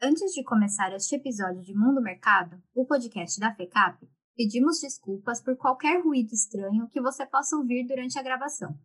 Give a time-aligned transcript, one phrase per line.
[0.00, 5.56] Antes de começar este episódio de Mundo Mercado, o podcast da FECAP, pedimos desculpas por
[5.56, 8.78] qualquer ruído estranho que você possa ouvir durante a gravação.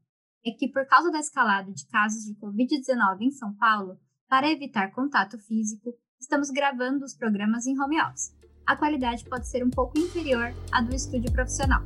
[0.44, 4.92] É que, por causa da escalada de casos de Covid-19 em São Paulo, para evitar
[4.92, 8.36] contato físico, estamos gravando os programas em home office.
[8.66, 11.84] A qualidade pode ser um pouco inferior à do estúdio profissional.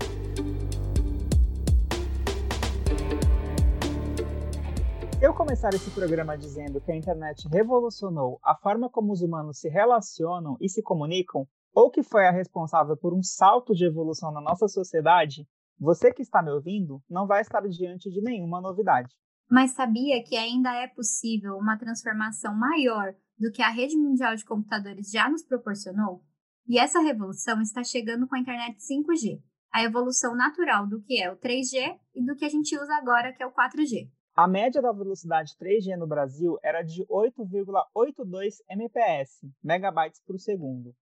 [5.19, 9.67] Eu começar esse programa dizendo que a internet revolucionou a forma como os humanos se
[9.67, 14.39] relacionam e se comunicam, ou que foi a responsável por um salto de evolução na
[14.39, 15.47] nossa sociedade,
[15.79, 19.09] você que está me ouvindo não vai estar diante de nenhuma novidade.
[19.49, 24.45] Mas sabia que ainda é possível uma transformação maior do que a rede mundial de
[24.45, 26.23] computadores já nos proporcionou?
[26.67, 29.41] E essa revolução está chegando com a internet 5G,
[29.73, 33.33] a evolução natural do que é o 3G e do que a gente usa agora,
[33.33, 34.11] que é o 4G.
[34.39, 40.95] A média da velocidade 3G no Brasil era de 8,82 Mbps, megabytes por segundo.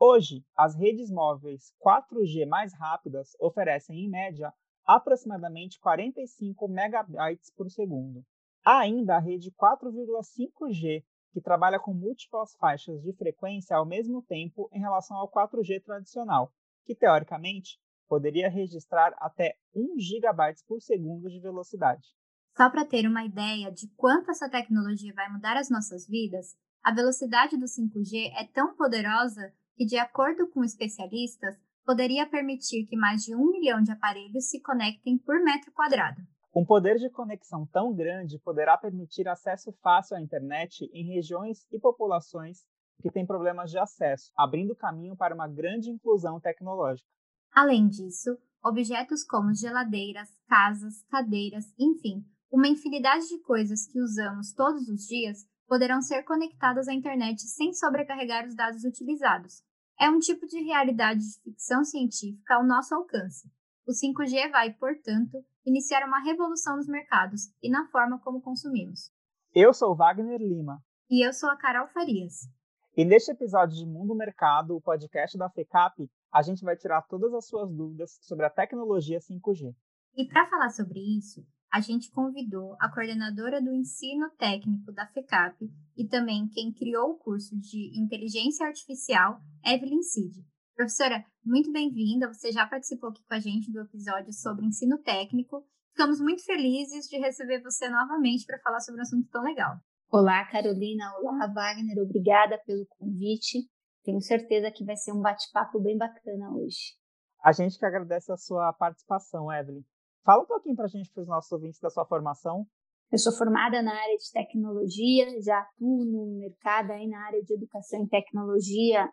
[0.00, 4.54] Hoje, as redes móveis 4G mais rápidas oferecem, em média,
[4.86, 8.24] aproximadamente 45 megabytes por segundo.
[8.64, 14.66] Há ainda a rede 4,5G, que trabalha com múltiplas faixas de frequência ao mesmo tempo
[14.72, 16.50] em relação ao 4G tradicional,
[16.86, 22.16] que teoricamente poderia registrar até 1 GB por segundo de velocidade.
[22.58, 26.92] Só para ter uma ideia de quanto essa tecnologia vai mudar as nossas vidas, a
[26.92, 31.54] velocidade do 5G é tão poderosa que, de acordo com especialistas,
[31.86, 36.20] poderia permitir que mais de um milhão de aparelhos se conectem por metro quadrado.
[36.52, 41.78] Um poder de conexão tão grande poderá permitir acesso fácil à internet em regiões e
[41.78, 42.64] populações
[43.00, 47.08] que têm problemas de acesso, abrindo caminho para uma grande inclusão tecnológica.
[47.54, 54.88] Além disso, objetos como geladeiras, casas, cadeiras, enfim, uma infinidade de coisas que usamos todos
[54.88, 59.62] os dias poderão ser conectadas à internet sem sobrecarregar os dados utilizados.
[60.00, 63.50] É um tipo de realidade de ficção científica ao nosso alcance.
[63.86, 69.10] O 5G vai, portanto, iniciar uma revolução nos mercados e na forma como consumimos.
[69.54, 70.82] Eu sou Wagner Lima.
[71.10, 72.48] E eu sou a Carol Farias.
[72.96, 77.32] E neste episódio de Mundo Mercado, o podcast da FECAP, a gente vai tirar todas
[77.32, 79.74] as suas dúvidas sobre a tecnologia 5G.
[80.16, 85.70] E para falar sobre isso, a gente convidou a coordenadora do ensino técnico da FECAP
[85.96, 90.44] e também quem criou o curso de Inteligência Artificial, Evelyn Cid.
[90.74, 92.32] Professora, muito bem-vinda.
[92.32, 95.66] Você já participou aqui com a gente do episódio sobre ensino técnico.
[95.90, 99.76] Ficamos muito felizes de receber você novamente para falar sobre um assunto tão legal.
[100.10, 101.12] Olá, Carolina.
[101.18, 101.98] Olá, Wagner.
[101.98, 103.68] Obrigada pelo convite.
[104.04, 106.96] Tenho certeza que vai ser um bate-papo bem bacana hoje.
[107.44, 109.84] A gente que agradece a sua participação, Evelyn.
[110.24, 112.66] Fala um pouquinho para a gente, para os nossos ouvintes, da sua formação.
[113.10, 117.54] Eu sou formada na área de tecnologia, já atuo no mercado aí na área de
[117.54, 119.08] educação e tecnologia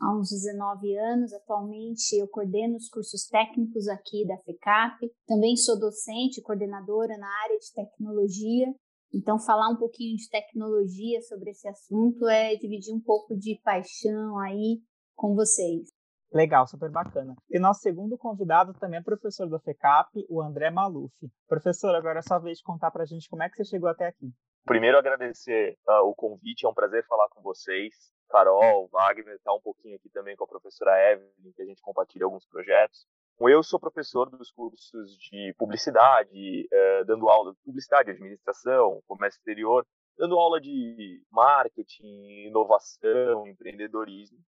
[0.00, 1.32] há uns 19 anos.
[1.32, 5.10] Atualmente eu coordeno os cursos técnicos aqui da FECAP.
[5.26, 8.66] Também sou docente, coordenadora na área de tecnologia.
[9.14, 14.38] Então, falar um pouquinho de tecnologia sobre esse assunto é dividir um pouco de paixão
[14.38, 14.82] aí
[15.16, 15.87] com vocês.
[16.32, 17.34] Legal, super bacana.
[17.50, 21.14] E nosso segundo convidado também é professor da FECAP, o André Maluf.
[21.48, 23.88] Professor, agora é só vez de contar para a gente como é que você chegou
[23.88, 24.30] até aqui.
[24.66, 27.94] Primeiro, agradecer uh, o convite, é um prazer falar com vocês.
[28.28, 32.26] Carol, Wagner, está um pouquinho aqui também com a professora Evelyn, que a gente compartilha
[32.26, 33.06] alguns projetos.
[33.40, 39.86] Eu sou professor dos cursos de publicidade, uh, dando aula de publicidade, administração, comércio exterior,
[40.18, 44.38] dando aula de marketing, inovação, empreendedorismo.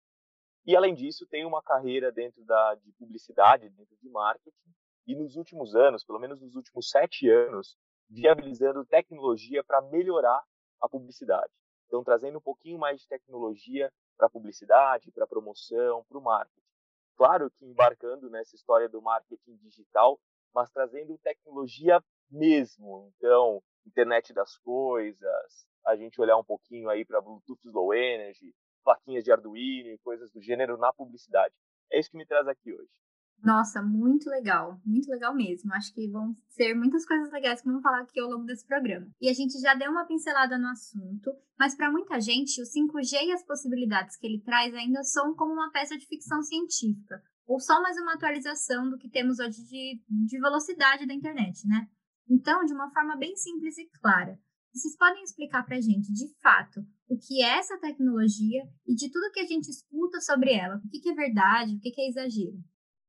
[0.66, 4.74] E além disso, tem uma carreira dentro da de publicidade, dentro de marketing,
[5.06, 7.76] e nos últimos anos, pelo menos nos últimos sete anos,
[8.08, 10.42] viabilizando tecnologia para melhorar
[10.80, 11.52] a publicidade.
[11.86, 16.22] Então, trazendo um pouquinho mais de tecnologia para a publicidade, para a promoção, para o
[16.22, 16.60] marketing.
[17.16, 20.20] Claro que embarcando nessa história do marketing digital,
[20.54, 23.12] mas trazendo tecnologia mesmo.
[23.16, 29.24] Então, internet das coisas, a gente olhar um pouquinho aí para Bluetooth Low Energy, plaquinhas
[29.24, 31.54] de Arduino e coisas do gênero na publicidade.
[31.90, 32.90] É isso que me traz aqui hoje.
[33.42, 35.72] Nossa, muito legal, muito legal mesmo.
[35.72, 39.08] Acho que vão ser muitas coisas legais que vamos falar aqui ao longo desse programa.
[39.20, 43.28] E a gente já deu uma pincelada no assunto, mas para muita gente, o 5G
[43.28, 47.58] e as possibilidades que ele traz ainda são como uma peça de ficção científica, ou
[47.58, 51.88] só mais uma atualização do que temos hoje de, de velocidade da internet, né?
[52.28, 54.38] Então, de uma forma bem simples e clara,
[54.72, 56.80] vocês podem explicar para a gente, de fato,
[57.10, 60.76] o que é essa tecnologia e de tudo que a gente escuta sobre ela?
[60.76, 62.56] O que, é verdade, o que, é exagero?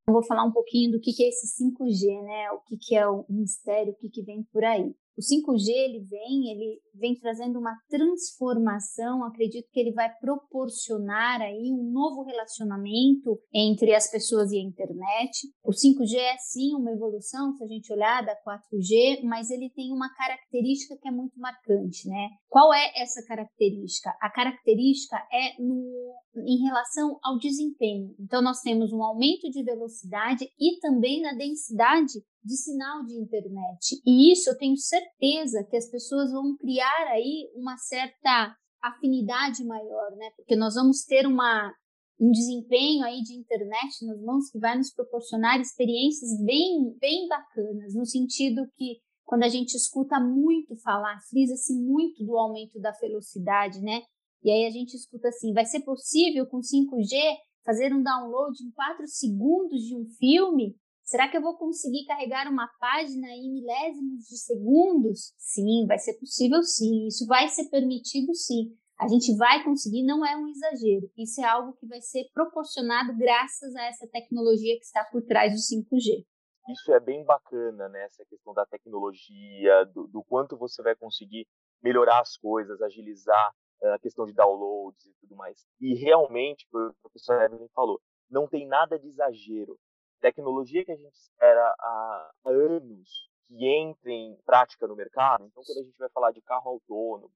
[0.07, 2.51] Eu vou falar um pouquinho do que, é esse 5G, né?
[2.51, 4.95] O que, é o mistério, o que, que vem por aí.
[5.15, 11.71] O 5G, ele vem, ele vem trazendo uma transformação, acredito que ele vai proporcionar aí
[11.71, 15.47] um novo relacionamento entre as pessoas e a internet.
[15.63, 19.91] O 5G é sim uma evolução, se a gente olhar da 4G, mas ele tem
[19.91, 22.29] uma característica que é muito marcante, né?
[22.49, 24.09] Qual é essa característica?
[24.21, 26.13] A característica é no,
[26.45, 28.13] em relação ao desempenho.
[28.19, 34.01] Então, nós temos um aumento de velocidade e também na densidade de sinal de internet.
[34.05, 40.11] E isso eu tenho certeza que as pessoas vão criar aí uma certa afinidade maior,
[40.17, 40.31] né?
[40.35, 41.73] Porque nós vamos ter uma
[42.19, 47.95] um desempenho aí de internet nas mãos que vai nos proporcionar experiências bem bem bacanas,
[47.95, 53.81] no sentido que quando a gente escuta muito falar, frisa-se muito do aumento da velocidade,
[53.81, 54.01] né?
[54.43, 57.15] E aí a gente escuta assim, vai ser possível com 5G
[57.63, 60.75] fazer um download em 4 segundos de um filme?
[61.11, 65.33] Será que eu vou conseguir carregar uma página em milésimos de segundos?
[65.37, 67.05] Sim, vai ser possível sim.
[67.05, 68.73] Isso vai ser permitido sim.
[68.97, 71.11] A gente vai conseguir, não é um exagero.
[71.17, 75.51] Isso é algo que vai ser proporcionado graças a essa tecnologia que está por trás
[75.51, 76.23] do 5G.
[76.69, 78.05] Isso é bem bacana, né?
[78.05, 81.45] Essa questão da tecnologia, do, do quanto você vai conseguir
[81.83, 83.53] melhorar as coisas, agilizar
[83.83, 85.59] eh, a questão de downloads e tudo mais.
[85.81, 87.99] E realmente, o professor Evelyn falou,
[88.29, 89.77] não tem nada de exagero
[90.21, 95.45] tecnologia que a gente espera há anos que entre em prática no mercado.
[95.45, 97.33] Então, quando a gente vai falar de carro autônomo,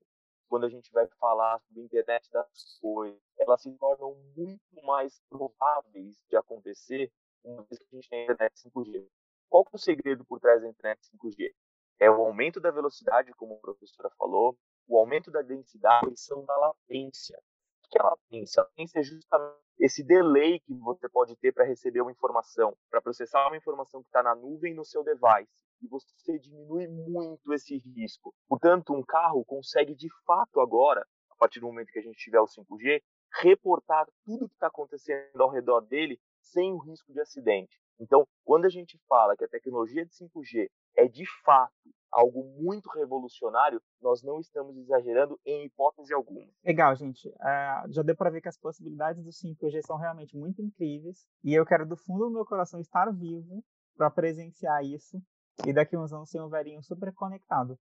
[0.48, 6.16] quando a gente vai falar sobre internet das coisas, elas se tornam muito mais prováveis
[6.30, 7.12] de acontecer
[7.44, 9.08] uma vez que a gente tem a internet 5G.
[9.50, 11.54] Qual é o segredo por trás da internet 5G?
[12.00, 14.58] É o aumento da velocidade, como a professora falou,
[14.88, 17.38] o aumento da densidade, a redução da latência.
[17.84, 18.62] O que é latência?
[18.62, 23.02] A latência é justamente esse delay que você pode ter para receber uma informação, para
[23.02, 25.66] processar uma informação que está na nuvem no seu device.
[25.82, 28.34] E você diminui muito esse risco.
[28.48, 32.40] Portanto, um carro consegue de fato agora, a partir do momento que a gente tiver
[32.40, 33.02] o 5G,
[33.42, 37.78] reportar tudo que está acontecendo ao redor dele sem o risco de acidente.
[38.00, 41.74] Então, quando a gente fala que a tecnologia de 5G é de fato
[42.16, 46.48] algo muito revolucionário, nós não estamos exagerando em hipótese alguma.
[46.64, 47.28] Legal, gente.
[47.28, 51.54] Uh, já deu para ver que as possibilidades do 5G são realmente muito incríveis e
[51.54, 53.62] eu quero do fundo do meu coração estar vivo
[53.98, 55.22] para presenciar isso
[55.66, 57.78] e daqui uns anos ser um velhinho super conectado.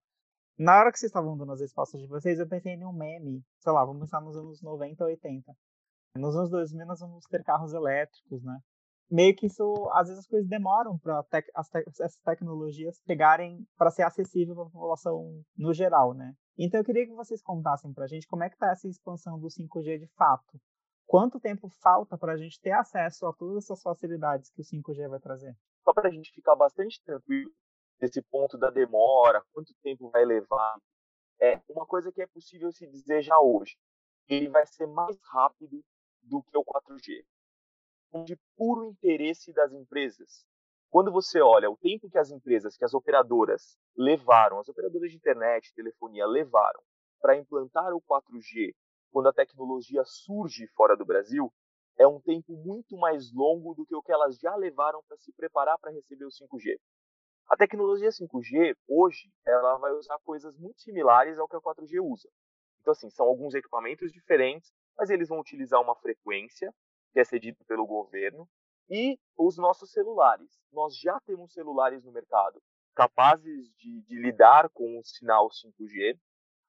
[0.58, 3.40] Na hora que vocês estavam dando as respostas de vocês, eu pensei em um meme,
[3.60, 5.52] sei lá, vamos pensar nos anos 90, 80.
[6.16, 8.58] Nos anos 2000 nós vamos ter carros elétricos, né?
[9.10, 9.62] Meio que isso,
[9.92, 11.46] às vezes as coisas demoram para tec
[11.86, 16.34] essas tecnologias pegarem para ser acessível para a população no geral, né?
[16.58, 19.38] Então eu queria que vocês contassem para a gente como é que está essa expansão
[19.38, 20.60] do 5G de fato.
[21.06, 25.08] Quanto tempo falta para a gente ter acesso a todas essas facilidades que o 5G
[25.08, 25.54] vai trazer?
[25.82, 27.50] Só para a gente ficar bastante tranquilo
[28.00, 30.76] nesse ponto da demora, quanto tempo vai levar,
[31.40, 33.76] é uma coisa que é possível se dizer já hoje.
[34.28, 35.84] Ele vai ser mais rápido
[36.22, 37.24] do que o 4G
[38.22, 40.44] de puro interesse das empresas.
[40.90, 45.16] Quando você olha o tempo que as empresas, que as operadoras levaram, as operadoras de
[45.16, 46.80] internet, telefonia levaram
[47.20, 48.72] para implantar o 4G,
[49.10, 51.52] quando a tecnologia surge fora do Brasil,
[51.98, 55.32] é um tempo muito mais longo do que o que elas já levaram para se
[55.32, 56.76] preparar para receber o 5G.
[57.48, 62.28] A tecnologia 5G, hoje, ela vai usar coisas muito similares ao que a 4G usa.
[62.80, 66.72] Então, assim, são alguns equipamentos diferentes, mas eles vão utilizar uma frequência
[67.14, 68.46] que é cedido pelo governo,
[68.90, 70.50] e os nossos celulares.
[70.70, 72.60] Nós já temos celulares no mercado
[72.94, 76.18] capazes de, de lidar com o sinal 5G.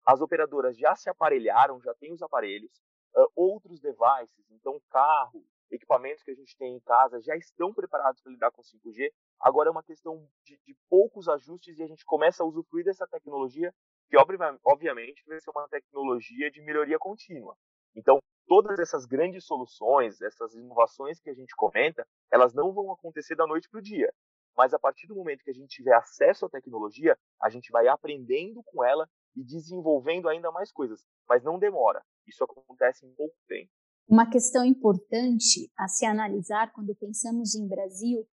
[0.06, 2.72] As operadoras já se aparelharam, já têm os aparelhos.
[3.16, 8.22] Uh, outros devices, então carro, equipamentos que a gente tem em casa já estão preparados
[8.22, 9.10] para lidar com 5G.
[9.40, 13.08] Agora é uma questão de, de, poucos ajustes e a gente começa a usufruir dessa
[13.08, 13.74] tecnologia,
[14.10, 17.56] que obviamente vai ser uma tecnologia de melhoria contínua.
[17.96, 23.36] Então, todas essas grandes soluções, essas inovações que a gente comenta, elas não vão acontecer
[23.36, 24.12] da noite para o dia.
[24.58, 27.88] Mas a partir do momento que a gente tiver acesso à tecnologia, a gente vai
[27.88, 31.04] aprendendo com ela e desenvolvendo ainda mais coisas.
[31.28, 32.02] Mas não demora.
[32.26, 33.70] Isso acontece em pouco tempo.
[34.08, 38.26] Uma questão importante a se analisar quando pensamos em Brasil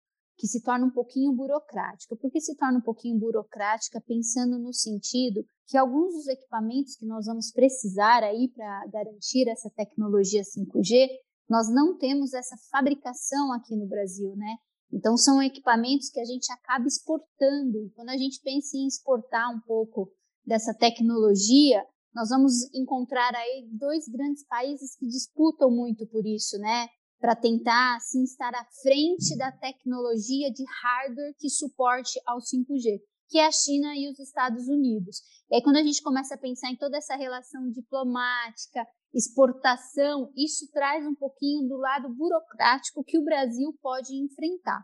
[0.41, 2.15] que se torna um pouquinho burocrática.
[2.15, 4.01] Por que se torna um pouquinho burocrática?
[4.01, 9.69] Pensando no sentido que alguns dos equipamentos que nós vamos precisar aí para garantir essa
[9.69, 11.07] tecnologia 5G,
[11.47, 14.55] nós não temos essa fabricação aqui no Brasil, né?
[14.91, 17.77] Então são equipamentos que a gente acaba exportando.
[17.85, 20.11] E quando a gente pensa em exportar um pouco
[20.43, 26.87] dessa tecnologia, nós vamos encontrar aí dois grandes países que disputam muito por isso, né?
[27.21, 32.99] Para tentar assim, estar à frente da tecnologia de hardware que suporte ao 5G,
[33.29, 35.21] que é a China e os Estados Unidos.
[35.49, 40.67] E aí, quando a gente começa a pensar em toda essa relação diplomática, exportação, isso
[40.71, 44.83] traz um pouquinho do lado burocrático que o Brasil pode enfrentar.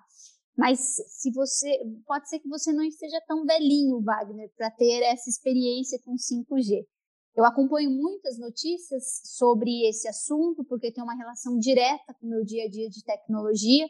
[0.56, 5.30] Mas se você pode ser que você não esteja tão velhinho, Wagner, para ter essa
[5.30, 6.86] experiência com 5G.
[7.38, 12.44] Eu acompanho muitas notícias sobre esse assunto porque tem uma relação direta com o meu
[12.44, 13.86] dia a dia de tecnologia.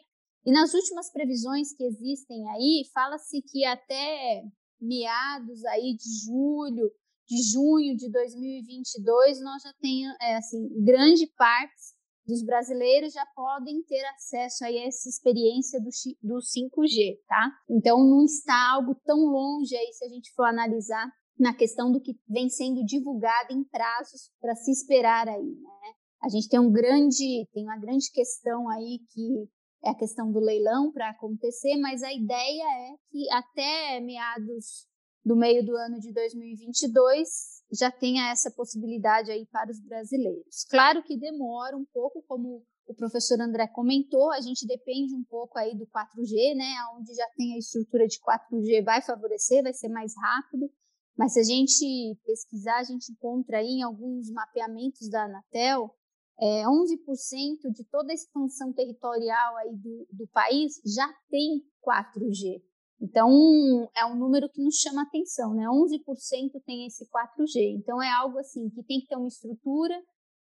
[0.46, 4.44] E nas últimas previsões que existem aí, fala-se que até
[4.82, 6.92] meados aí de julho,
[7.26, 13.82] de junho de 2022, nós já temos, é, assim, grande parte dos brasileiros já podem
[13.84, 15.90] ter acesso a essa experiência do,
[16.22, 17.50] do 5G, tá?
[17.70, 22.02] Então não está algo tão longe aí se a gente for analisar na questão do
[22.02, 25.94] que vem sendo divulgado em prazos para se esperar aí, né?
[26.24, 29.48] A gente tem um grande, tem uma grande questão aí que
[29.84, 34.88] é a questão do leilão para acontecer, mas a ideia é que até meados
[35.24, 37.28] do meio do ano de 2022
[37.72, 40.64] já tenha essa possibilidade aí para os brasileiros.
[40.70, 45.60] Claro que demora um pouco, como o professor André comentou, a gente depende um pouco
[45.60, 46.74] aí do 4G, né?
[46.98, 50.72] Onde já tem a estrutura de 4G vai favorecer, vai ser mais rápido.
[51.18, 55.90] Mas se a gente pesquisar, a gente encontra aí em alguns mapeamentos da Anatel,
[56.40, 62.62] é, 11% de toda a expansão territorial aí do, do país já tem 4G.
[63.02, 63.30] Então,
[63.96, 65.66] é um número que nos chama atenção, né?
[65.66, 67.78] 11% tem esse 4G.
[67.78, 69.96] Então, é algo assim que tem que ter uma estrutura.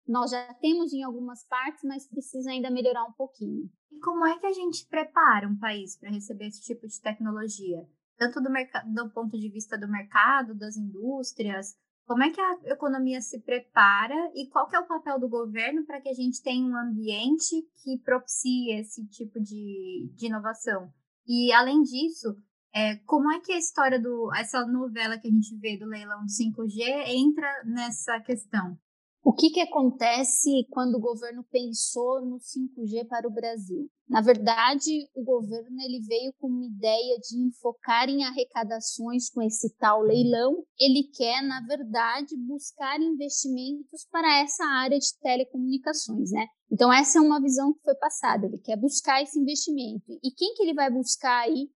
[0.06, 3.70] Nós já temos em algumas partes, mas precisa ainda melhorar um pouquinho.
[3.92, 7.86] E como é que a gente prepara um país para receber esse tipo de tecnologia?
[8.20, 8.50] Tanto do,
[8.92, 11.74] do ponto de vista do mercado, das indústrias,
[12.04, 16.02] como é que a economia se prepara e qual é o papel do governo para
[16.02, 20.92] que a gente tenha um ambiente que propicie esse tipo de, de inovação?
[21.26, 22.36] E além disso,
[22.74, 26.26] é, como é que a história do essa novela que a gente vê do leilão
[26.26, 28.78] de 5G entra nessa questão?
[29.22, 33.90] O que, que acontece quando o governo pensou no 5G para o Brasil?
[34.08, 39.76] Na verdade, o governo ele veio com uma ideia de enfocar em arrecadações com esse
[39.76, 40.64] tal leilão.
[40.78, 46.46] Ele quer, na verdade, buscar investimentos para essa área de telecomunicações, né?
[46.72, 48.46] Então essa é uma visão que foi passada.
[48.46, 50.18] Ele quer buscar esse investimento.
[50.24, 51.68] E quem que ele vai buscar aí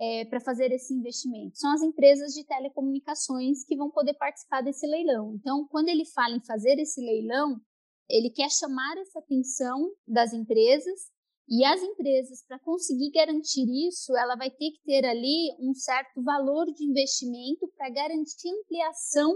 [0.00, 1.58] é, para fazer esse investimento?
[1.58, 5.34] São as empresas de telecomunicações que vão poder participar desse leilão.
[5.34, 7.60] Então, quando ele fala em fazer esse leilão,
[8.08, 11.10] ele quer chamar essa atenção das empresas
[11.50, 16.22] e as empresas, para conseguir garantir isso, ela vai ter que ter ali um certo
[16.22, 19.32] valor de investimento para garantir ampliação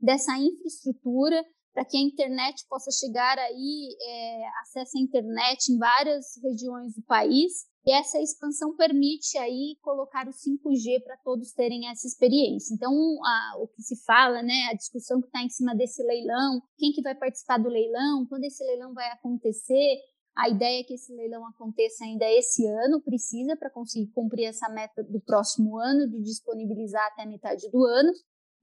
[0.00, 6.26] dessa infraestrutura, para que a internet possa chegar aí, é, acesso à internet em várias
[6.42, 7.70] regiões do país.
[7.84, 12.72] E essa expansão permite aí colocar o 5G para todos terem essa experiência.
[12.74, 16.62] Então, a, o que se fala, né, a discussão que está em cima desse leilão,
[16.78, 19.96] quem que vai participar do leilão, quando esse leilão vai acontecer,
[20.36, 24.68] a ideia é que esse leilão aconteça ainda esse ano, precisa para conseguir cumprir essa
[24.68, 28.12] meta do próximo ano, de disponibilizar até a metade do ano.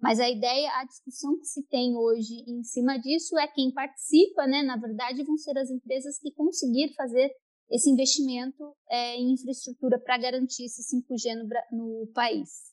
[0.01, 4.47] Mas a ideia, a discussão que se tem hoje em cima disso é quem participa,
[4.47, 4.63] né?
[4.63, 7.29] Na verdade, vão ser as empresas que conseguir fazer
[7.69, 12.69] esse investimento é, em infraestrutura para garantir esse 5G no, no país?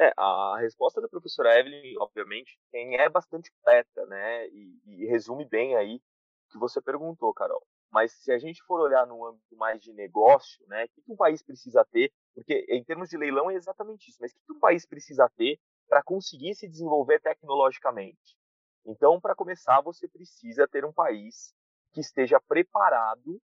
[0.00, 4.48] É, a resposta da professora Evelyn, obviamente, é bastante completa, né?
[4.48, 7.62] E, e, resume bem aí o que você perguntou, Carol.
[7.90, 10.84] Mas se a gente for olhar no âmbito mais de negócio, né?
[10.84, 12.10] O que, um país precisa ter?
[12.34, 14.18] Porque em termos de leilão é exatamente isso.
[14.20, 15.60] Mas o que um país precisa ter
[15.92, 18.34] para conseguir se desenvolver tecnologicamente?
[18.82, 21.54] Então, para começar, você precisa ter um país
[21.92, 23.38] que esteja preparado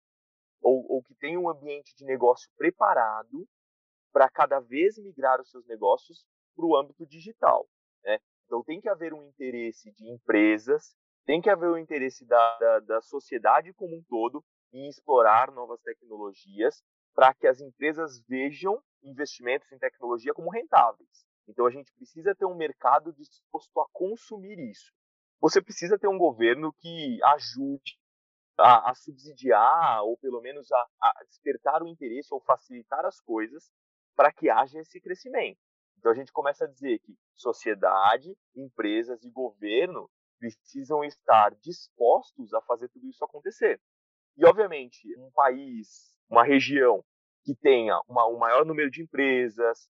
[0.62, 3.48] ou, ou que tem um ambiente de negócio preparado
[4.12, 6.24] para cada vez migrar os seus negócios
[6.54, 7.68] para o âmbito digital.
[8.04, 8.20] Né?
[8.44, 12.58] Então tem que haver um interesse de empresas, tem que haver o um interesse da,
[12.58, 16.80] da, da sociedade como um todo em explorar novas tecnologias
[17.12, 21.25] para que as empresas vejam investimentos em tecnologia como rentáveis.
[21.48, 24.92] Então a gente precisa ter um mercado disposto a consumir isso.
[25.40, 27.98] Você precisa ter um governo que ajude
[28.58, 33.70] a, a subsidiar ou pelo menos a, a despertar o interesse ou facilitar as coisas
[34.16, 35.58] para que haja esse crescimento.
[35.98, 42.60] Então a gente começa a dizer que sociedade, empresas e governo precisam estar dispostos a
[42.62, 43.80] fazer tudo isso acontecer.
[44.36, 47.04] E obviamente, um país, uma região
[47.44, 49.88] que tenha uma, um maior número de empresas,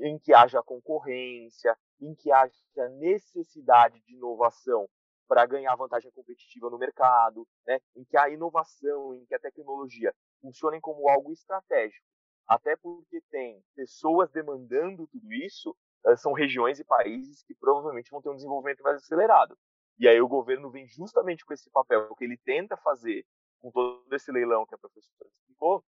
[0.00, 2.52] em que haja concorrência, em que haja
[2.98, 4.88] necessidade de inovação
[5.26, 7.78] para ganhar vantagem competitiva no mercado, né?
[7.94, 12.06] em que a inovação, em que a tecnologia funcionem como algo estratégico.
[12.46, 15.76] Até porque tem pessoas demandando tudo isso,
[16.16, 19.58] são regiões e países que provavelmente vão ter um desenvolvimento mais acelerado.
[19.98, 23.26] E aí o governo vem justamente com esse papel que ele tenta fazer
[23.60, 25.84] com todo esse leilão que a professora explicou,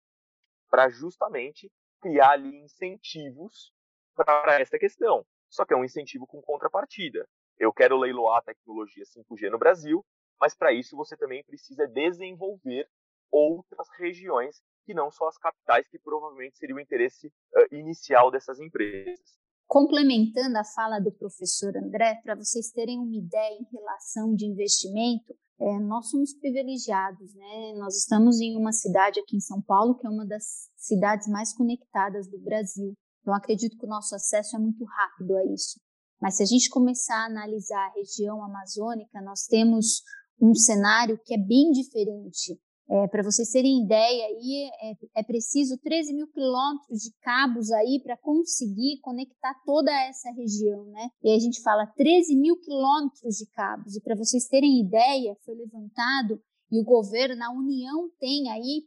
[0.69, 3.73] para justamente criar ali incentivos
[4.15, 5.25] para essa questão.
[5.49, 7.27] Só que é um incentivo com contrapartida.
[7.59, 10.05] Eu quero leiloar a tecnologia 5G no Brasil,
[10.41, 12.89] mas para isso você também precisa desenvolver
[13.31, 18.61] outras regiões que não só as capitais, que provavelmente seria o interesse uh, inicial dessas
[18.61, 19.19] empresas.
[19.67, 25.35] Complementando a fala do professor André, para vocês terem uma ideia em relação de investimento,
[25.59, 27.75] é, nós somos privilegiados, né?
[27.79, 31.55] Nós estamos em uma cidade aqui em São Paulo que é uma das cidades mais
[31.55, 32.95] conectadas do Brasil.
[33.25, 35.81] Então, acredito que o nosso acesso é muito rápido a isso.
[36.21, 40.03] Mas se a gente começar a analisar a região amazônica, nós temos
[40.39, 42.61] um cenário que é bem diferente.
[42.87, 47.99] É, para vocês terem ideia, aí é, é preciso 13 mil quilômetros de cabos aí
[48.03, 51.09] para conseguir conectar toda essa região, né?
[51.23, 53.97] E a gente fala 13 mil quilômetros de cabos.
[53.97, 56.39] E para vocês terem ideia, foi levantado
[56.71, 58.83] e o governo, a União tem aí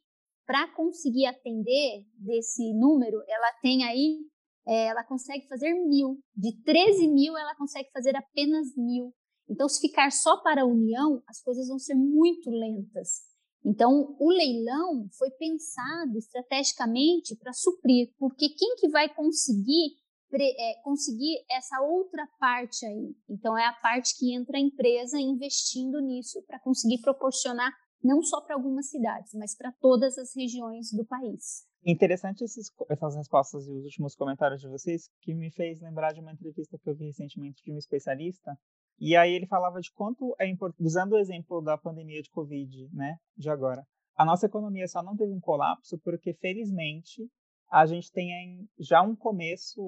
[0.47, 4.17] para conseguir atender desse número, ela tem aí,
[4.65, 6.17] é, ela consegue fazer mil.
[6.33, 9.13] De 13 mil, ela consegue fazer apenas mil.
[9.49, 13.27] Então, se ficar só para a União, as coisas vão ser muito lentas.
[13.65, 19.97] Então, o leilão foi pensado estrategicamente para suprir, porque quem que vai conseguir
[20.33, 23.15] é, conseguir essa outra parte aí?
[23.29, 27.73] Então, é a parte que entra a empresa investindo nisso para conseguir proporcionar
[28.03, 31.65] não só para algumas cidades, mas para todas as regiões do país.
[31.85, 36.19] Interessante esses, essas respostas e os últimos comentários de vocês, que me fez lembrar de
[36.19, 38.57] uma entrevista que eu vi recentemente de um especialista
[38.99, 42.89] e aí ele falava de quanto é importante, usando o exemplo da pandemia de Covid,
[42.91, 43.85] né, de agora.
[44.15, 47.29] A nossa economia só não teve um colapso porque, felizmente,
[47.71, 49.79] a gente tem já um começo,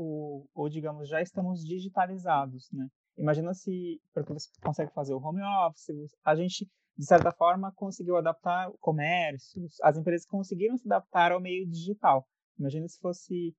[0.53, 2.87] ou digamos, já estamos digitalizados, né?
[3.17, 8.17] Imagina se, porque você consegue fazer o home office, a gente, de certa forma, conseguiu
[8.17, 12.27] adaptar o comércio, as empresas conseguiram se adaptar ao meio digital.
[12.59, 13.55] Imagina se fosse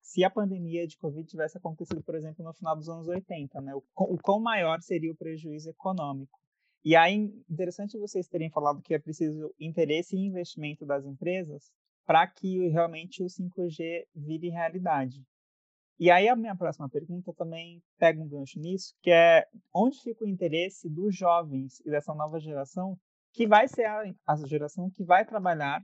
[0.00, 3.74] se a pandemia de Covid tivesse acontecido, por exemplo, no final dos anos 80, né?
[3.74, 6.40] O, o quão maior seria o prejuízo econômico.
[6.82, 11.70] E aí, interessante vocês terem falado que é preciso interesse e investimento das empresas
[12.06, 15.22] para que realmente o 5G vire realidade.
[16.02, 20.24] E aí a minha próxima pergunta também pega um gancho nisso, que é onde fica
[20.24, 22.98] o interesse dos jovens e dessa nova geração,
[23.32, 25.80] que vai ser a, a geração que vai trabalhar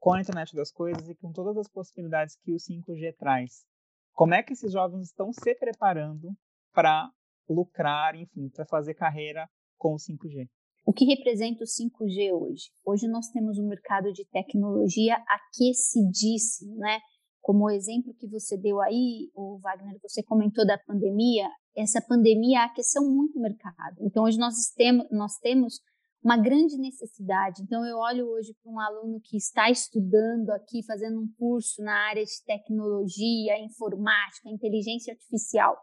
[0.00, 3.66] com a internet das coisas e com todas as possibilidades que o 5G traz.
[4.14, 6.32] Como é que esses jovens estão se preparando
[6.72, 7.10] para
[7.46, 10.48] lucrar, enfim, para fazer carreira com o 5G?
[10.86, 12.70] O que representa o 5G hoje?
[12.86, 17.00] Hoje nós temos um mercado de tecnologia aquecidíssimo, né?
[17.40, 22.64] Como o exemplo que você deu aí, o Wagner, você comentou da pandemia, essa pandemia
[22.64, 23.96] aqueceu muito o mercado.
[24.00, 25.80] Então hoje nós temos, nós temos
[26.22, 27.62] uma grande necessidade.
[27.62, 32.08] Então, eu olho hoje para um aluno que está estudando aqui, fazendo um curso na
[32.08, 35.76] área de tecnologia, informática, inteligência artificial.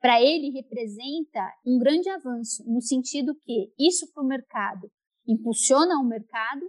[0.00, 4.90] Para ele, representa um grande avanço, no sentido que isso para o mercado
[5.26, 6.62] impulsiona o mercado,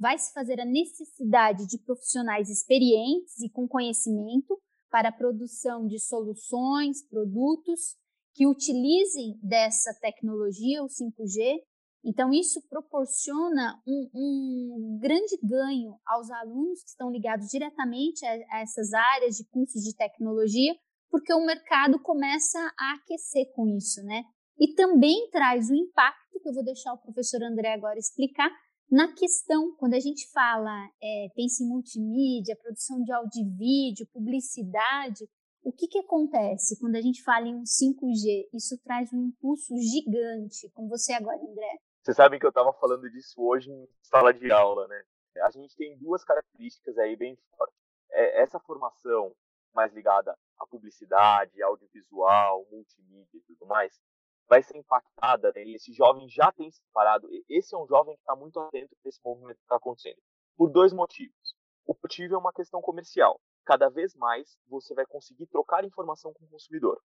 [0.00, 4.58] vai se fazer a necessidade de profissionais experientes e com conhecimento
[4.90, 7.96] para a produção de soluções, produtos
[8.34, 11.60] que utilizem dessa tecnologia, o 5G,
[12.04, 18.60] então, isso proporciona um, um, grande ganho aos alunos que estão ligados diretamente a, a,
[18.62, 20.74] essas áreas de cursos de tecnologia,
[21.10, 24.22] porque o mercado começa a aquecer com isso, né?
[24.58, 28.50] E também traz o impacto, que eu vou deixar o professor André agora explicar,
[28.90, 30.70] na questão, quando a gente fala,
[31.02, 35.28] é, pensa em multimídia, produção de áudio e vídeo, publicidade,
[35.62, 38.48] o que, que acontece quando a gente fala em 5G?
[38.52, 41.78] Isso traz um impulso gigante, como você agora, André.
[42.02, 45.02] Vocês sabem que eu estava falando disso hoje em sala de aula, né?
[45.42, 47.76] A gente tem duas características aí bem fortes.
[48.10, 49.34] É essa formação
[49.74, 54.00] mais ligada à publicidade, audiovisual, multimídia e tudo mais,
[54.48, 55.62] vai ser impactada, né?
[55.70, 57.28] Esse jovem já tem se parado.
[57.48, 60.18] Esse é um jovem que está muito atento para esse movimento que está acontecendo.
[60.56, 61.56] Por dois motivos.
[61.86, 63.40] O motivo é uma questão comercial.
[63.64, 67.00] Cada vez mais você vai conseguir trocar informação com o consumidor.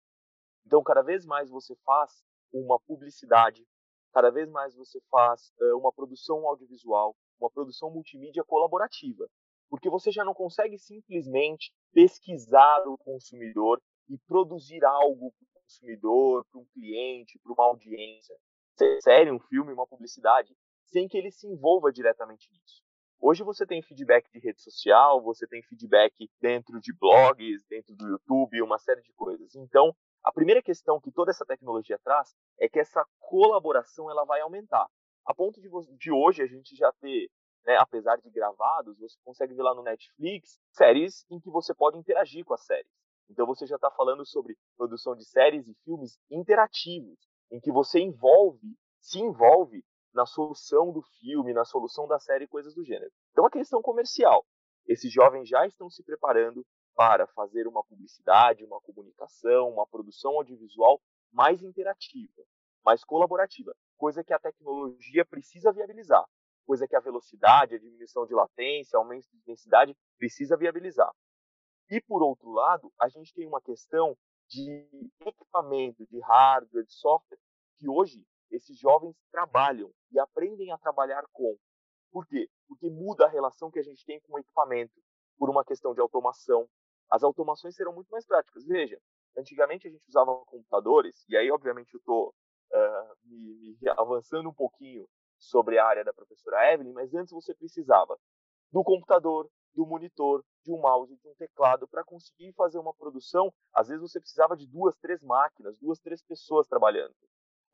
[0.66, 3.66] Então, cada vez mais você faz uma publicidade,
[4.12, 9.26] cada vez mais você faz uh, uma produção audiovisual, uma produção multimídia colaborativa,
[9.68, 15.32] porque você já não consegue simplesmente pesquisar o consumidor e produzir algo
[15.72, 18.36] consumidor, para um cliente, para uma audiência,
[19.02, 20.54] série, um filme, uma publicidade,
[20.86, 22.82] sem que ele se envolva diretamente nisso.
[23.20, 28.08] Hoje você tem feedback de rede social, você tem feedback dentro de blogs, dentro do
[28.08, 29.54] YouTube, uma série de coisas.
[29.54, 34.40] Então, A primeira questão que toda essa tecnologia traz é que essa colaboração ela vai
[34.40, 34.86] aumentar.
[35.26, 37.28] A ponto de, de hoje a gente já ter,
[37.66, 41.98] né, apesar de gravados, você consegue ver lá no Netflix séries em que você pode
[41.98, 43.01] interagir com as séries.
[43.32, 47.18] Então você já está falando sobre produção de séries e filmes interativos,
[47.50, 52.74] em que você envolve, se envolve na solução do filme, na solução da série, coisas
[52.74, 53.10] do gênero.
[53.30, 54.44] Então a questão comercial,
[54.86, 56.64] esses jovens já estão se preparando
[56.94, 61.00] para fazer uma publicidade, uma comunicação, uma produção audiovisual
[61.32, 62.42] mais interativa,
[62.84, 66.24] mais colaborativa, coisa que a tecnologia precisa viabilizar,
[66.66, 71.10] coisa que a velocidade, a diminuição de latência, aumento de densidade precisa viabilizar.
[71.92, 74.16] E por outro lado, a gente tem uma questão
[74.48, 77.38] de equipamento, de hardware, de software,
[77.76, 81.54] que hoje esses jovens trabalham e aprendem a trabalhar com.
[82.10, 82.48] Por quê?
[82.66, 84.98] Porque muda a relação que a gente tem com o equipamento,
[85.36, 86.66] por uma questão de automação.
[87.10, 88.64] As automações serão muito mais práticas.
[88.64, 88.98] Veja,
[89.36, 92.28] antigamente a gente usava computadores, e aí, obviamente, eu estou
[92.72, 95.06] uh, me, me avançando um pouquinho
[95.38, 98.18] sobre a área da professora Evelyn, mas antes você precisava
[98.72, 103.52] do computador, do monitor, de um mouse, de um teclado para conseguir fazer uma produção.
[103.74, 107.14] Às vezes você precisava de duas, três máquinas, duas, três pessoas trabalhando.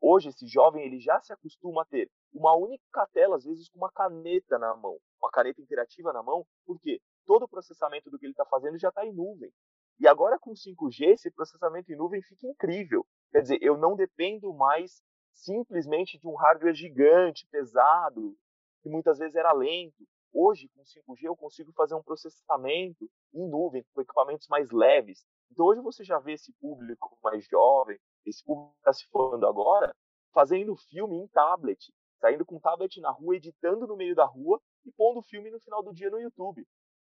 [0.01, 3.79] Hoje esse jovem ele já se acostuma a ter uma única tela, às vezes com
[3.79, 8.25] uma caneta na mão, uma caneta interativa na mão, porque todo o processamento do que
[8.25, 9.51] ele está fazendo já está em nuvem.
[9.99, 13.05] E agora com 5G esse processamento em nuvem fica incrível.
[13.31, 15.01] Quer dizer, eu não dependo mais
[15.33, 18.35] simplesmente de um hardware gigante, pesado,
[18.81, 20.07] que muitas vezes era lento.
[20.33, 25.25] Hoje, com 5G, eu consigo fazer um processamento em nuvem, com equipamentos mais leves.
[25.51, 29.47] Então, hoje você já vê esse público mais jovem, esse público que está se formando
[29.47, 29.95] agora,
[30.31, 34.91] fazendo filme em tablet, saindo com tablet na rua, editando no meio da rua e
[34.91, 36.65] pondo o filme no final do dia no YouTube.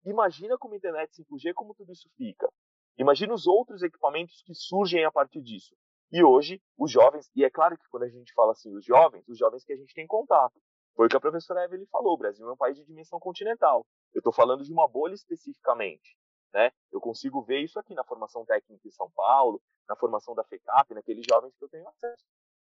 [0.06, 2.50] Imagina como internet 5G, como tudo isso fica.
[2.98, 5.76] Imagina os outros equipamentos que surgem a partir disso.
[6.12, 9.28] E hoje, os jovens, e é claro que quando a gente fala assim, os jovens,
[9.28, 10.60] os jovens que a gente tem contato.
[11.00, 13.88] Foi o que a professora Evelyn falou, o Brasil é um país de dimensão continental.
[14.14, 16.18] Eu estou falando de uma bolha especificamente.
[16.54, 16.74] Né?
[16.92, 20.94] Eu consigo ver isso aqui na formação técnica em São Paulo, na formação da FECAP,
[20.94, 22.26] naqueles jovens que eu tenho acesso.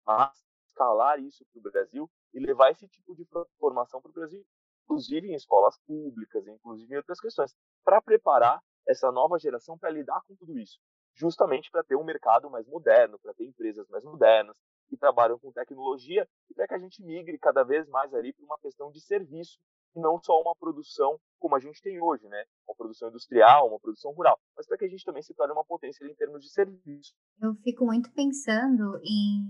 [0.08, 3.28] Mas escalar isso para o Brasil e levar esse tipo de
[3.60, 4.42] formação para o Brasil,
[4.86, 10.22] inclusive em escolas públicas, inclusive em outras questões, para preparar essa nova geração para lidar
[10.26, 10.80] com tudo isso,
[11.14, 14.56] justamente para ter um mercado mais moderno, para ter empresas mais modernas
[14.94, 18.46] que trabalham com tecnologia e para que a gente migre cada vez mais ali para
[18.46, 19.58] uma questão de serviço
[19.96, 22.44] e não só uma produção como a gente tem hoje, né?
[22.68, 25.66] Uma produção industrial, uma produção rural, mas para que a gente também se torne uma
[25.66, 27.14] potência em termos de serviço.
[27.42, 29.44] Eu fico muito pensando em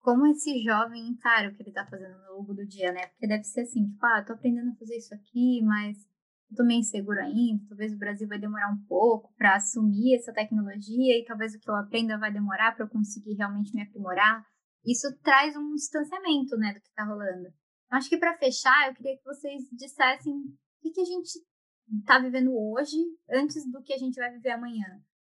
[0.00, 3.06] como esse jovem encara o que ele está fazendo no longo do dia, né?
[3.08, 5.96] Porque deve ser assim, tipo, ah, tô aprendendo a fazer isso aqui, mas
[6.56, 11.18] tô meio inseguro ainda, talvez o Brasil vai demorar um pouco para assumir essa tecnologia
[11.18, 14.44] e talvez o que eu aprenda vai demorar para eu conseguir realmente me aprimorar.
[14.84, 17.48] Isso traz um distanciamento, né, do que está rolando.
[17.90, 21.28] Acho que para fechar, eu queria que vocês dissessem o que, que a gente
[22.00, 22.96] está vivendo hoje
[23.30, 24.86] antes do que a gente vai viver amanhã.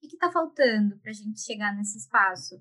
[0.03, 2.61] O que está faltando para a gente chegar nesse espaço?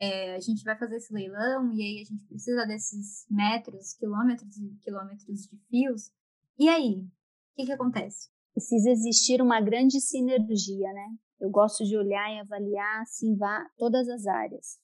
[0.00, 4.56] É, a gente vai fazer esse leilão e aí a gente precisa desses metros, quilômetros
[4.56, 6.12] e quilômetros de fios.
[6.58, 7.08] E aí?
[7.58, 8.28] Que, que acontece?
[8.54, 11.08] Precisa existir uma grande sinergia, né?
[11.40, 13.36] Eu gosto de olhar e avaliar assim,
[13.76, 14.78] todas as áreas.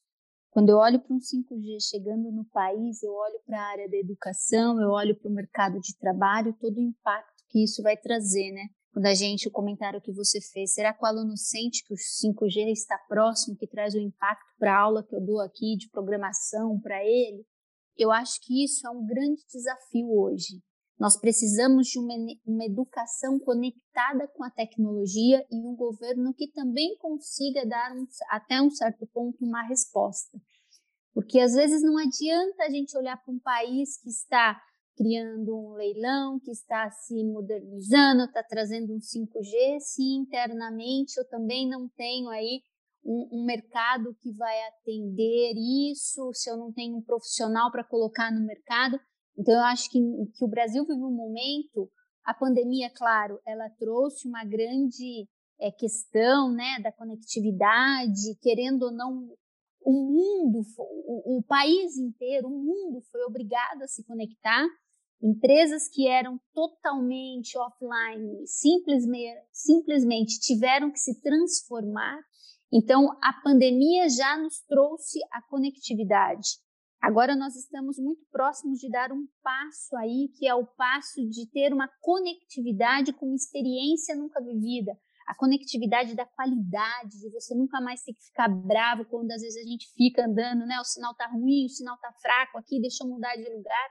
[0.50, 3.96] Quando eu olho para um 5G chegando no país, eu olho para a área da
[3.96, 8.50] educação, eu olho para o mercado de trabalho, todo o impacto que isso vai trazer,
[8.50, 8.66] né?
[8.92, 11.96] Quando a gente, o comentário que você fez, será que o aluno sente que o
[11.96, 15.76] 5G está próximo, que traz o um impacto para a aula que eu dou aqui
[15.76, 17.46] de programação para ele?
[17.96, 20.60] Eu acho que isso é um grande desafio hoje.
[20.98, 22.14] Nós precisamos de uma,
[22.46, 28.62] uma, educação conectada com a tecnologia e um governo que também consiga dar um, até
[28.62, 30.38] um certo ponto uma resposta.
[31.12, 34.60] Porque às vezes não adianta a gente olhar para um país que está
[34.96, 41.68] criando um leilão, que está se modernizando, está trazendo um 5G, se internamente eu também
[41.68, 42.62] não tenho aí
[43.04, 45.54] um, um mercado que vai atender
[45.90, 48.98] isso, se eu não tenho um profissional para colocar no mercado.
[49.36, 49.98] Então, eu acho que,
[50.36, 51.90] que o Brasil vive um momento,
[52.24, 55.28] a pandemia, claro, ela trouxe uma grande
[55.60, 59.28] é, questão né, da conectividade, querendo ou não,
[59.82, 64.66] o mundo, o, o país inteiro, o mundo foi obrigado a se conectar.
[65.22, 72.18] Empresas que eram totalmente offline, simplesmente, simplesmente tiveram que se transformar.
[72.72, 76.63] Então, a pandemia já nos trouxe a conectividade.
[77.04, 81.46] Agora nós estamos muito próximos de dar um passo aí, que é o passo de
[81.50, 84.98] ter uma conectividade com uma experiência nunca vivida.
[85.26, 89.62] a conectividade da qualidade, de você nunca mais ter que ficar bravo quando às vezes
[89.62, 90.78] a gente fica andando, né?
[90.80, 93.88] O sinal tá ruim, o sinal tá fraco aqui, deixa eu mudar de lugar.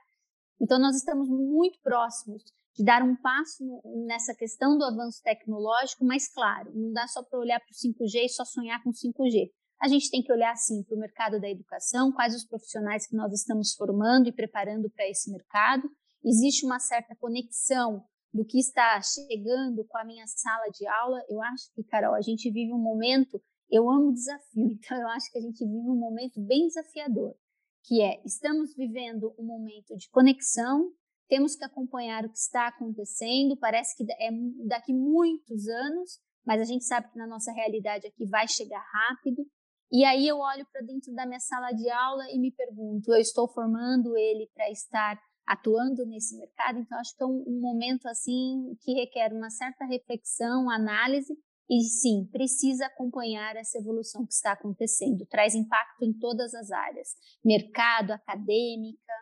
[0.60, 2.43] Então nós estamos muito próximos
[2.76, 3.63] de dar um passo
[4.08, 8.26] nessa questão do avanço tecnológico, mas claro, não dá só para olhar para o 5G
[8.26, 9.52] e só sonhar com 5G.
[9.84, 13.17] A gente tem que olhar sim para o mercado da educação, quais os profissionais que
[13.17, 15.89] nós estamos formando e preparando para esse mercado.
[16.24, 18.02] Existe uma certa conexão
[18.34, 21.22] do que está chegando com a minha sala de aula.
[21.28, 25.30] Eu acho que, Carol, a gente vive um momento, eu amo desafio, então eu acho
[25.30, 27.36] que a gente vive um momento bem desafiador,
[27.84, 30.93] que é estamos vivendo um momento de conexão,
[31.28, 34.30] temos que acompanhar o que está acontecendo, parece que é
[34.65, 39.46] daqui muitos anos, mas a gente sabe que na nossa realidade aqui vai chegar rápido.
[39.93, 43.19] E aí eu olho para dentro da minha sala de aula e me pergunto, eu
[43.19, 48.08] estou formando ele para estar atuando nesse mercado, então acho que é um, um momento
[48.08, 51.38] assim que requer uma certa reflexão, análise
[51.69, 57.10] e sim, precisa acompanhar essa evolução que está acontecendo, traz impacto em todas as áreas,
[57.45, 59.13] mercado, acadêmica.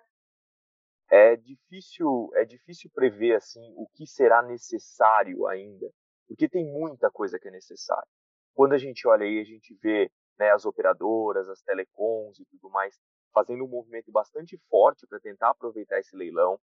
[1.09, 5.91] É difícil, é difícil prever assim o que será necessário ainda,
[6.29, 8.07] porque tem muita coisa que é necessária.
[8.53, 10.09] Quando a gente olha aí, a gente vê
[10.41, 12.99] né, as operadoras, as telecoms e tudo mais
[13.31, 16.59] fazendo um movimento bastante forte para tentar aproveitar esse leilão.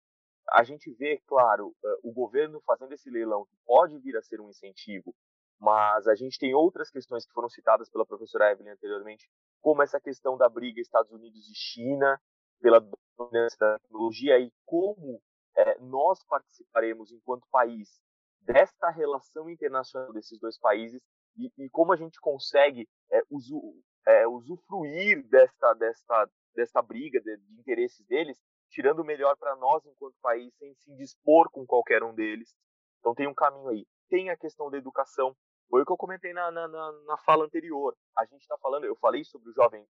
[0.50, 4.50] A gente vê, claro, o governo fazendo esse leilão que pode vir a ser um
[4.50, 5.14] incentivo,
[5.60, 9.30] mas a gente tem outras questões que foram citadas pela professora Evelyn anteriormente,
[9.62, 12.20] como essa questão da briga Estados Unidos e China
[12.60, 12.80] pela
[13.16, 15.22] dominância da tecnologia e como
[15.56, 18.02] é, nós participaremos enquanto país
[18.42, 21.02] desta relação internacional desses dois países
[21.38, 23.62] e, e como a gente consegue é, usu,
[24.06, 28.38] é, usufruir desta, desta, dessa briga de, de interesses deles,
[28.70, 32.54] tirando o melhor para nós enquanto país, sem se indispor com qualquer um deles.
[33.00, 33.86] Então tem um caminho aí.
[34.10, 35.36] Tem a questão da educação.
[35.70, 37.96] Foi o que eu comentei na, na, na fala anterior.
[38.18, 39.86] A gente está falando, eu falei sobre o jovem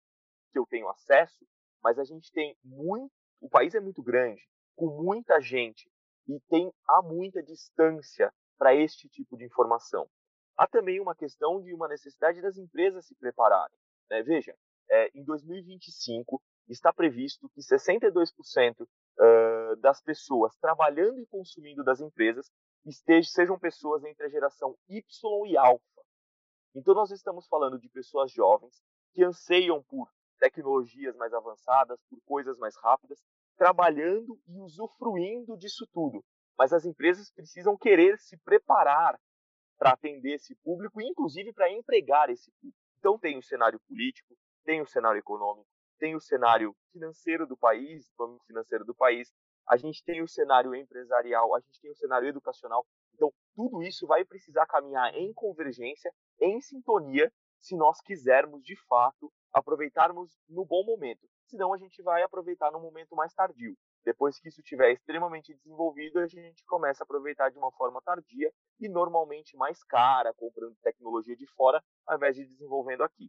[0.53, 1.47] que eu tenho acesso,
[1.83, 3.13] mas a gente tem muito.
[3.41, 4.43] O país é muito grande,
[4.75, 5.91] com muita gente,
[6.27, 10.09] e tem há muita distância para este tipo de informação.
[10.57, 13.77] Há também uma questão de uma necessidade das empresas se prepararem.
[14.11, 14.23] Né?
[14.23, 14.57] Veja,
[14.91, 18.87] é, em 2025, está previsto que 62%
[19.81, 22.51] das pessoas trabalhando e consumindo das empresas
[22.85, 26.03] estejam, sejam pessoas entre a geração Y e Alpha.
[26.75, 32.59] Então, nós estamos falando de pessoas jovens que anseiam por tecnologias mais avançadas, por coisas
[32.59, 33.19] mais rápidas,
[33.57, 36.23] trabalhando e usufruindo disso tudo.
[36.59, 39.19] Mas as empresas precisam querer se preparar
[39.79, 42.79] para atender esse público, inclusive para empregar esse público.
[42.99, 48.11] Então, tem o cenário político, tem o cenário econômico, tem o cenário financeiro do país,
[48.19, 49.33] o financeiro do país,
[49.69, 52.87] a gente tem o cenário empresarial, a gente tem o cenário educacional.
[53.15, 59.33] Então, tudo isso vai precisar caminhar em convergência, em sintonia, se nós quisermos, de fato,
[59.53, 61.27] aproveitarmos no bom momento.
[61.47, 63.77] Senão, a gente vai aproveitar no momento mais tardio.
[64.07, 68.53] Depois que isso estiver extremamente desenvolvido, a gente começa a aproveitar de uma forma tardia
[68.79, 73.29] e normalmente mais cara, comprando tecnologia de fora, ao invés de desenvolvendo aqui.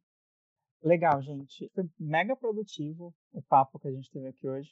[0.84, 1.68] Legal, gente.
[1.74, 4.72] Foi mega produtivo o papo que a gente teve aqui hoje.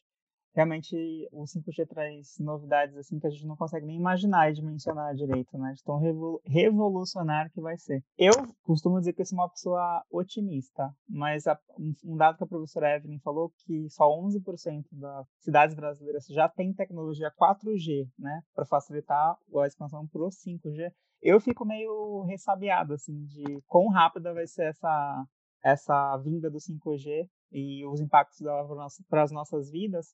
[0.56, 0.96] Realmente
[1.34, 5.58] o 5G traz novidades assim que a gente não consegue nem imaginar e dimensionar direito,
[5.58, 5.74] né?
[5.74, 6.00] De tão
[6.46, 8.02] revolucionário que vai ser.
[8.18, 8.32] Eu
[8.64, 11.60] costumo dizer que eu sou uma pessoa otimista, mas a,
[12.06, 16.74] um dado que a professora Evelyn falou que só 11% das cidades brasileiras já tem
[16.74, 18.42] tecnologia 4G, né?
[18.54, 20.90] Para facilitar a expansão para o 5G.
[21.22, 25.26] Eu fico meio ressabiado, assim, de quão rápida vai ser essa
[25.66, 28.38] essa vinda do 5G e os impactos
[29.10, 30.14] para as nossas vidas,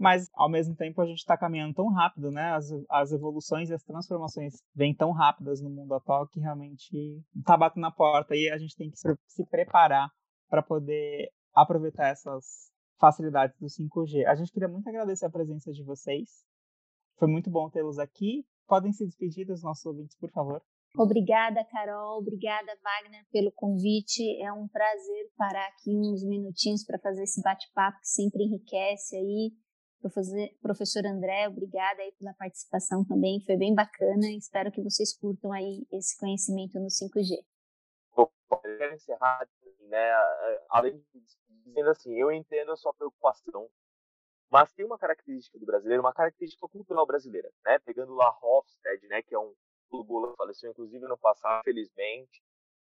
[0.00, 2.54] mas ao mesmo tempo a gente está caminhando tão rápido, né?
[2.54, 7.54] As, as evoluções e as transformações vêm tão rápidas no mundo atual que realmente está
[7.54, 10.10] batendo na porta e a gente tem que se preparar
[10.48, 14.24] para poder aproveitar essas facilidades do 5G.
[14.26, 16.30] A gente queria muito agradecer a presença de vocês.
[17.18, 18.42] Foi muito bom tê-los aqui.
[18.66, 20.62] Podem se despedir dos nossos ouvintes, por favor.
[20.96, 22.20] Obrigada, Carol.
[22.20, 24.22] Obrigada, Wagner, pelo convite.
[24.42, 29.52] É um prazer parar aqui uns minutinhos para fazer esse bate-papo que sempre enriquece aí.
[30.00, 33.40] Professor André, obrigada aí pela participação também.
[33.44, 34.30] Foi bem bacana.
[34.30, 37.44] Espero que vocês curtam aí esse conhecimento no 5G.
[38.16, 38.30] Eu
[38.78, 39.48] quero encerrar,
[39.88, 40.12] né?
[40.70, 41.20] Além de
[41.64, 43.68] dizendo assim, eu entendo a sua preocupação,
[44.50, 47.78] mas tem uma característica do brasileiro, uma característica cultural brasileira, né?
[47.78, 49.22] Pegando lá Hofstede, né?
[49.22, 49.54] Que é um
[49.92, 52.42] Lula faleceu inclusive no passado, felizmente,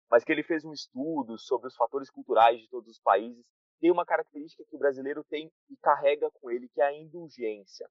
[0.09, 3.45] mas que ele fez um estudo sobre os fatores culturais de todos os países.
[3.79, 7.89] Tem uma característica que o brasileiro tem e carrega com ele, que é a indulgência.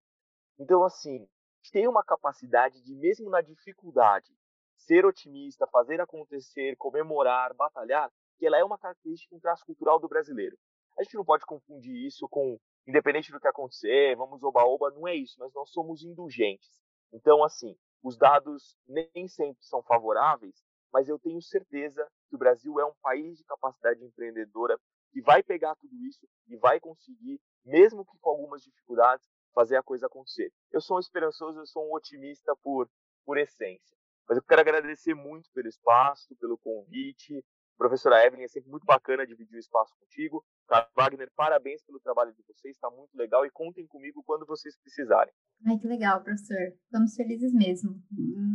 [0.59, 1.29] Então, assim,
[1.71, 4.33] tem uma capacidade de, mesmo na dificuldade,
[4.77, 10.09] ser otimista, fazer acontecer, comemorar, batalhar, que ela é uma característica, um traço cultural do
[10.09, 10.57] brasileiro.
[10.99, 15.15] A gente não pode confundir isso com, independente do que acontecer, vamos oba-oba, não é
[15.15, 16.71] isso, mas nós somos indulgentes.
[17.13, 20.55] Então, assim, os dados nem sempre são favoráveis,
[20.93, 24.79] mas eu tenho certeza que o Brasil é um país de capacidade empreendedora
[25.17, 29.25] que vai pegar tudo isso e vai conseguir, mesmo que com algumas dificuldades,
[29.55, 30.53] fazer a coisa acontecer.
[30.71, 32.87] Eu sou um esperançoso, eu sou um otimista por,
[33.25, 33.97] por essência.
[34.29, 37.43] Mas eu quero agradecer muito pelo espaço, pelo convite.
[37.79, 40.45] Professora Evelyn, é sempre muito bacana dividir o espaço contigo.
[40.69, 44.77] Carlos Wagner, parabéns pelo trabalho de vocês, está muito legal e contem comigo quando vocês
[44.79, 45.33] precisarem.
[45.67, 46.75] Ai, que legal, professor.
[46.85, 48.03] Estamos felizes mesmo.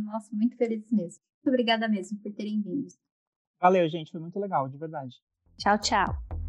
[0.04, 1.24] Nossa, muito felizes mesmo.
[1.44, 2.86] Muito obrigada mesmo por terem vindo.
[3.60, 5.16] Valeu, gente, foi muito legal, de verdade.
[5.58, 6.41] Tchau, tchau.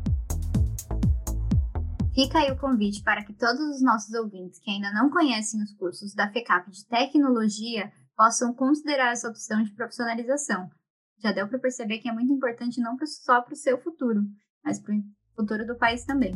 [2.14, 5.74] Fica aí o convite para que todos os nossos ouvintes que ainda não conhecem os
[5.74, 10.70] cursos da FECAP de Tecnologia possam considerar essa opção de profissionalização.
[11.18, 14.22] Já deu para perceber que é muito importante não só para o seu futuro,
[14.64, 15.02] mas para o
[15.36, 16.34] futuro do país também.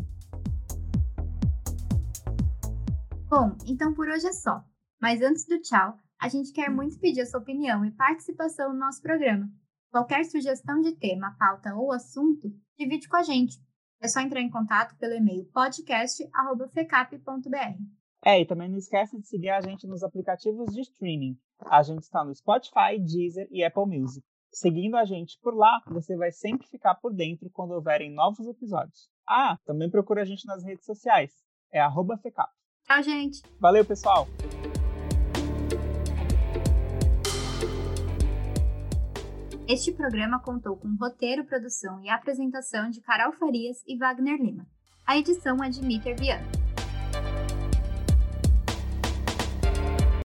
[3.29, 4.65] Bom, então por hoje é só.
[4.99, 8.79] Mas antes do tchau, a gente quer muito pedir a sua opinião e participação no
[8.79, 9.47] nosso programa.
[9.91, 13.66] Qualquer sugestão de tema, pauta ou assunto, divide com a gente.
[13.99, 17.81] É só entrar em contato pelo e-mail podcast.fecap.br.
[18.25, 21.37] É, e também não esquece de seguir a gente nos aplicativos de streaming.
[21.65, 24.23] A gente está no Spotify, Deezer e Apple Music.
[24.51, 29.09] Seguindo a gente por lá, você vai sempre ficar por dentro quando houverem novos episódios.
[29.27, 31.31] Ah, também procura a gente nas redes sociais.
[31.71, 32.49] É arroba FECAP.
[32.85, 33.41] Tchau, gente.
[33.59, 34.27] Valeu, pessoal.
[39.67, 44.65] Este programa contou com roteiro, produção e apresentação de Carol Farias e Wagner Lima.
[45.05, 46.66] A edição é de Miter Viana.